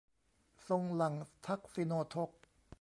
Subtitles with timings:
[0.67, 1.15] ทรงหลั่ง
[1.47, 2.29] ทักษิโณทก